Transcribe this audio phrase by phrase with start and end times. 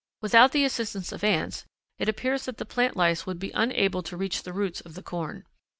[0.19, 1.63] Without the assistance of ants,
[1.99, 5.03] it appears that the plant lice would be unable to reach the roots of the
[5.03, 5.45] corn.